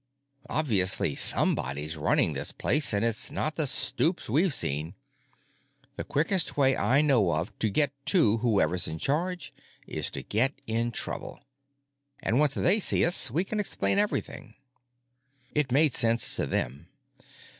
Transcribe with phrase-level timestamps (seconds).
[0.49, 4.95] Obviously somebody's running this place—and it's not the stoops we've seen.
[5.95, 9.53] The quickest way I know of to get to whoever's in charge
[9.85, 11.39] is to get in trouble.
[12.23, 14.55] And once they see us we can explain everything."
[15.53, 16.87] It made sense to them.